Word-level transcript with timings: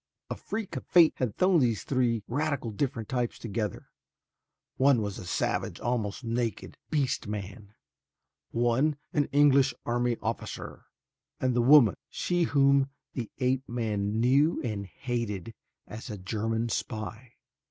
A 0.31 0.35
freak 0.35 0.75
of 0.75 0.83
fate 0.87 1.13
had 1.17 1.37
thrown 1.37 1.59
these 1.59 1.83
three 1.83 2.23
radically 2.27 2.71
different 2.71 3.07
types 3.07 3.37
together. 3.37 3.91
One 4.77 4.99
was 5.03 5.19
a 5.19 5.27
savage, 5.27 5.79
almost 5.79 6.23
naked 6.23 6.75
beast 6.89 7.27
man, 7.27 7.75
one 8.49 8.97
an 9.13 9.25
English 9.25 9.75
army 9.85 10.17
officer, 10.19 10.85
and 11.39 11.55
the 11.55 11.61
woman, 11.61 11.93
she 12.09 12.45
whom 12.45 12.89
the 13.13 13.29
ape 13.37 13.69
man 13.69 14.19
knew 14.19 14.59
and 14.63 14.87
hated 14.87 15.53
as 15.85 16.09
a 16.09 16.17
German 16.17 16.69
spy. 16.69 17.33